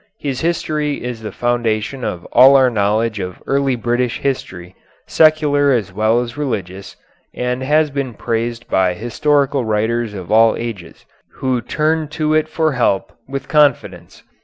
[0.17, 5.93] His history is the foundation of all our knowledge of early British history, secular as
[5.93, 6.95] well as religious,
[7.35, 12.71] and has been praised by historical writers of all ages, who turned to it for
[12.71, 14.23] help with confidence.